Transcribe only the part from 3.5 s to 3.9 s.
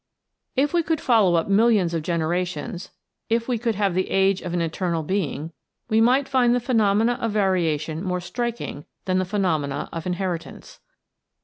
could